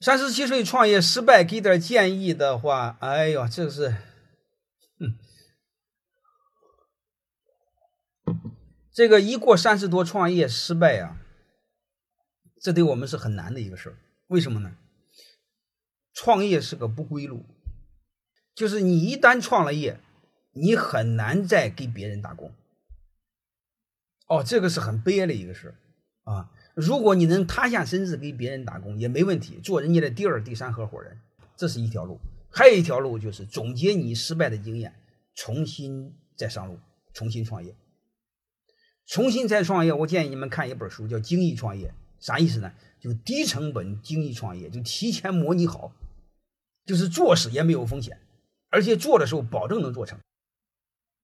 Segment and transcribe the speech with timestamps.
[0.00, 3.96] 三十七岁创业失败，给点建议的话，哎呦，这是，
[4.98, 5.18] 嗯，
[8.92, 11.16] 这个一过三十多创业失败啊，
[12.60, 13.96] 这对我们是很难的一个事儿。
[14.26, 14.76] 为什么呢？
[16.12, 17.44] 创业是个不归路，
[18.54, 20.00] 就是你一旦创了业，
[20.52, 22.54] 你很难再给别人打工。
[24.28, 25.74] 哦，这个是很悲哀的一个事儿
[26.30, 26.50] 啊。
[26.74, 31.18] 如果你能塌下身子给别人打工也没问题，做人家的第二、第三合伙人，
[31.56, 32.18] 这是一条路。
[32.50, 34.94] 还有一条路就是总结你失败的经验，
[35.34, 36.78] 重新再上路，
[37.12, 37.74] 重新创业。
[39.06, 41.88] 重新再创业，我建议你们看一本书，叫《精益创业》，
[42.24, 42.72] 啥意思呢？
[43.00, 45.92] 就低成本精益创业，就提前模拟好，
[46.86, 48.18] 就是做死也没有风险，
[48.70, 50.18] 而且做的时候保证能做成。